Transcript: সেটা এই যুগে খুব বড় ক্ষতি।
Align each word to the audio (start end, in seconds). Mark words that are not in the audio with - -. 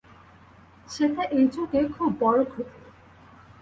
সেটা 0.89 1.23
এই 1.37 1.45
যুগে 1.53 1.81
খুব 1.95 2.09
বড় 2.21 2.39
ক্ষতি। 2.43 2.79